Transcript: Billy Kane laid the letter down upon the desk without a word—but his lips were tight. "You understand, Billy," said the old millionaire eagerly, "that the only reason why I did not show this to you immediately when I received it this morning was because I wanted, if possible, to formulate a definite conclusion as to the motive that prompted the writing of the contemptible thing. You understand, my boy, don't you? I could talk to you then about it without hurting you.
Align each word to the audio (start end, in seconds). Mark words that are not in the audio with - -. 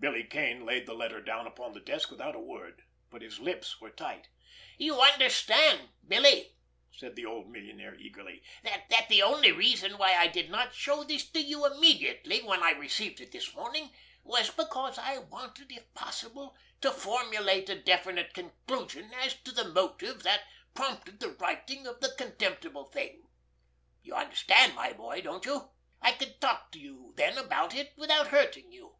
Billy 0.00 0.24
Kane 0.24 0.66
laid 0.66 0.84
the 0.84 0.92
letter 0.92 1.22
down 1.22 1.46
upon 1.46 1.72
the 1.72 1.80
desk 1.80 2.10
without 2.10 2.36
a 2.36 2.38
word—but 2.38 3.22
his 3.22 3.38
lips 3.40 3.80
were 3.80 3.88
tight. 3.88 4.28
"You 4.76 5.00
understand, 5.00 5.88
Billy," 6.06 6.56
said 6.92 7.16
the 7.16 7.24
old 7.24 7.48
millionaire 7.48 7.94
eagerly, 7.94 8.42
"that 8.64 9.06
the 9.08 9.22
only 9.22 9.50
reason 9.50 9.96
why 9.96 10.12
I 10.14 10.26
did 10.26 10.50
not 10.50 10.74
show 10.74 11.04
this 11.04 11.26
to 11.30 11.40
you 11.40 11.64
immediately 11.64 12.42
when 12.42 12.62
I 12.62 12.72
received 12.72 13.18
it 13.22 13.32
this 13.32 13.54
morning 13.54 13.94
was 14.22 14.50
because 14.50 14.98
I 14.98 15.16
wanted, 15.20 15.72
if 15.72 15.94
possible, 15.94 16.54
to 16.82 16.90
formulate 16.92 17.70
a 17.70 17.80
definite 17.80 18.34
conclusion 18.34 19.10
as 19.22 19.32
to 19.40 19.52
the 19.52 19.64
motive 19.70 20.22
that 20.22 20.44
prompted 20.74 21.18
the 21.18 21.30
writing 21.30 21.86
of 21.86 22.00
the 22.02 22.10
contemptible 22.10 22.84
thing. 22.84 23.26
You 24.02 24.12
understand, 24.16 24.74
my 24.74 24.92
boy, 24.92 25.22
don't 25.22 25.46
you? 25.46 25.70
I 26.02 26.12
could 26.12 26.42
talk 26.42 26.72
to 26.72 26.78
you 26.78 27.14
then 27.16 27.38
about 27.38 27.74
it 27.74 27.94
without 27.96 28.28
hurting 28.28 28.70
you. 28.70 28.98